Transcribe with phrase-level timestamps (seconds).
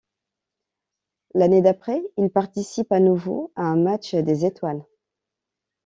[1.35, 4.83] L'année d'après il participe à nouveau à un Match des étoiles.